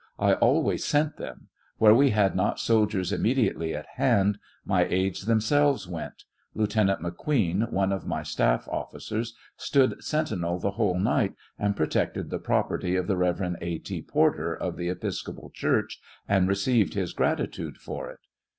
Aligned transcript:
I 0.17 0.33
always 0.33 0.83
sent 0.83 1.17
them; 1.17 1.49
where 1.77 1.93
we 1.93 2.09
had 2.09 2.35
not 2.35 2.59
soldiers 2.59 3.11
immediately 3.11 3.75
at 3.75 3.85
hand, 3.97 4.39
my 4.65 4.85
aids 4.85 5.27
themselves 5.27 5.87
went; 5.87 6.23
Lieu 6.55 6.65
tenant 6.65 7.01
McQueen, 7.03 7.71
one 7.71 7.91
of 7.91 8.07
my 8.07 8.23
staff 8.23 8.67
officers, 8.69 9.35
stood 9.57 10.03
sentinel 10.03 10.57
the 10.57 10.71
whole 10.71 10.97
night, 10.97 11.35
and 11.59 11.75
protected 11.77 12.31
the 12.31 12.39
property 12.39 12.95
of 12.95 13.05
the 13.05 13.15
Rev. 13.15 13.57
A. 13.61 13.77
T. 13.77 14.01
Porter, 14.01 14.55
of 14.55 14.75
the 14.75 14.89
Episcopal 14.89 15.51
Church, 15.53 15.99
and 16.27 16.47
re 16.47 16.55
ceived 16.55 16.95
his 16.95 17.13
gratitude 17.13 17.77
for 17.77 18.09
it. 18.09 18.21